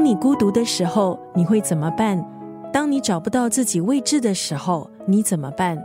[0.00, 2.26] 当你孤独的时候，你会怎么办？
[2.72, 5.78] 当你找不到自己位置的时候，你怎么办？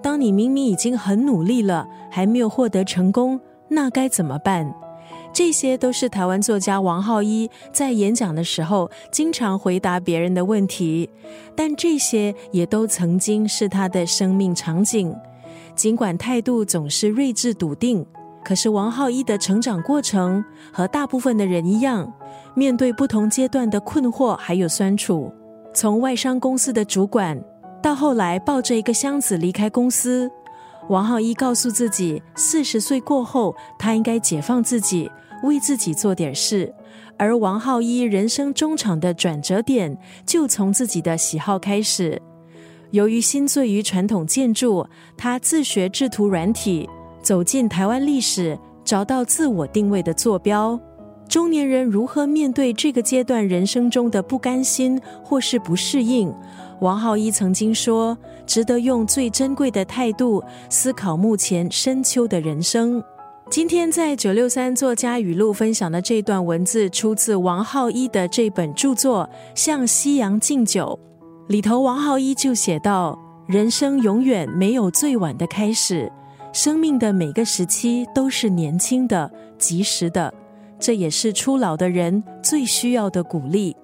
[0.00, 4.72] 当你明明已经很努力了，还没有获得成功，那该怎么办？
[5.32, 11.10] 这些都是台湾作家王浩一在演讲的时候经常回答别人的问题，
[11.56, 15.12] 但这些也都曾经是他的生命场景。
[15.74, 18.06] 尽管态度总是睿智笃定，
[18.46, 22.12] 可是王浩一的成长过程和大部分的人一样，
[22.54, 25.32] 面对不同阶段的困惑还有酸楚。
[25.74, 27.36] 从外商公司的主管，
[27.82, 30.30] 到后来抱着一个箱子离开公司，
[30.88, 35.10] 王浩一告诉自己，四十岁过后，他应该解放自己，
[35.42, 36.72] 为自己做点事。
[37.16, 42.22] 而王浩一人生中场的转折点，就从自己的喜好开始。
[42.92, 46.88] 由于心醉于传统建筑，他自学制图软体，
[47.26, 50.78] 走进台湾历史，找到自我定位的坐标。
[51.28, 56.32] 中年人如何面对这个阶段人生中的不甘心或是不适应？
[56.78, 63.02] 王浩一曾经说：“值得用最珍贵的态度思考目前深秋的人生。”
[63.50, 69.28] 今天在九六三作家语录分享的这段文字，出自王浩一的这本著作
[69.60, 70.96] 《向夕阳敬酒》
[71.52, 71.80] 里头。
[71.80, 76.12] 王浩一就写道：“人生永远没有最晚的开始，
[76.56, 80.32] 生命的每个时期都是年轻的、及时的。”
[80.80, 83.76] 这也是初老的人最需要的鼓励。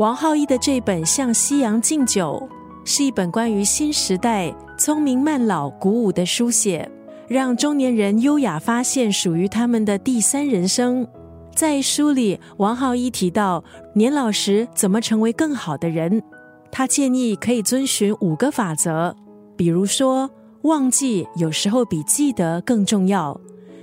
[0.00, 2.48] 王浩一的这本《向夕阳敬酒》
[2.88, 6.90] 是一本关于新时代聪明慢老鼓舞的书写，
[7.28, 11.06] 让中年人优雅发现属于他们的第三人生。
[11.54, 13.62] 在书里，王浩一提到
[13.94, 16.20] 年老时怎么成为更好的人，
[16.72, 19.14] 他建议可以遵循五个法则，
[19.56, 20.28] 比如说，
[20.62, 23.38] 忘记有时候比记得更重要。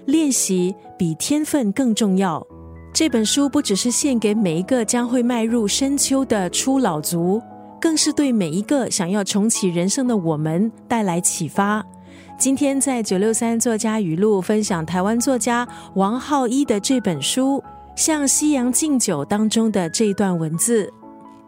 [0.05, 2.45] 练习比天分更重要。
[2.93, 7.41] 这本书不只是献给每一个将会迈入深秋的初老族，
[7.81, 11.85] 更是对每一个想要重启人生的我们带来启发。
[12.39, 17.57] 今天在九六三作家语录分享台湾作家王浩一的这本书
[17.95, 20.91] 《向夕阳敬酒》当中的这一段文字：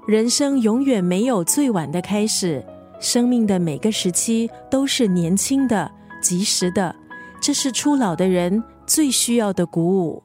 [0.06, 2.64] 人生永远没有最晚的开始，
[3.00, 5.90] 生命的每个时期都是年轻的、
[6.22, 6.96] 及时的。
[7.42, 10.22] 这是初老的人最需要的鼓舞。